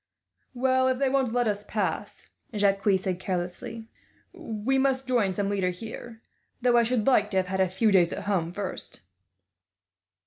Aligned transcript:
"Well, 0.55 0.87
if 0.87 0.97
they 0.97 1.09
won't 1.09 1.31
let 1.31 1.47
us 1.47 1.63
pass," 1.63 2.27
Jacques 2.55 2.81
said 2.97 3.19
carelessly, 3.19 3.87
"we 4.33 4.79
must 4.79 5.07
join 5.07 5.35
some 5.35 5.47
leader 5.47 5.69
here; 5.69 6.23
though 6.59 6.75
I 6.77 6.81
should 6.81 7.05
like 7.05 7.29
to 7.29 7.37
have 7.37 7.45
had 7.49 7.61
a 7.61 7.69
few 7.69 7.91
days 7.91 8.11
at 8.11 8.23
home, 8.23 8.51
first." 8.51 9.01